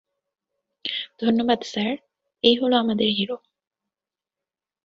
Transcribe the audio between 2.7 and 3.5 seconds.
আমাদের হিরো।